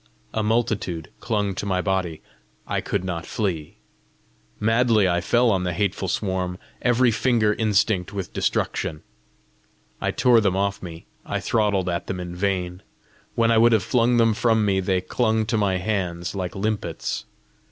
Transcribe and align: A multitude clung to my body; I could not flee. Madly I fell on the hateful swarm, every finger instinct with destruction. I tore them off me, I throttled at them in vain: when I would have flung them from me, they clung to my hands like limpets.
A 0.33 0.41
multitude 0.41 1.11
clung 1.19 1.53
to 1.53 1.65
my 1.67 1.79
body; 1.79 2.23
I 2.65 2.81
could 2.81 3.03
not 3.03 3.23
flee. 3.27 3.75
Madly 4.59 5.07
I 5.07 5.21
fell 5.21 5.51
on 5.51 5.63
the 5.63 5.73
hateful 5.73 6.07
swarm, 6.07 6.57
every 6.81 7.11
finger 7.11 7.53
instinct 7.53 8.11
with 8.11 8.33
destruction. 8.33 9.03
I 10.01 10.09
tore 10.09 10.41
them 10.41 10.55
off 10.57 10.81
me, 10.81 11.05
I 11.23 11.39
throttled 11.39 11.87
at 11.87 12.07
them 12.07 12.19
in 12.19 12.35
vain: 12.35 12.81
when 13.35 13.51
I 13.51 13.59
would 13.59 13.73
have 13.73 13.83
flung 13.83 14.17
them 14.17 14.33
from 14.33 14.65
me, 14.65 14.79
they 14.79 15.01
clung 15.01 15.45
to 15.45 15.55
my 15.55 15.77
hands 15.77 16.33
like 16.33 16.55
limpets. 16.55 17.25